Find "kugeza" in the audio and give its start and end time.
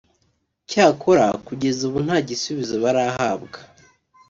1.47-1.81